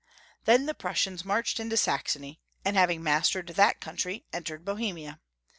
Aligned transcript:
Then 0.45 0.65
the 0.65 0.73
Prussians 0.73 1.23
marched 1.23 1.59
into 1.59 1.77
Saxony, 1.77 2.41
and, 2.65 2.75
having 2.75 3.03
mastered 3.03 3.49
that 3.49 3.79
country, 3.79 4.25
entered 4.33 4.65
Bohemia. 4.65 5.19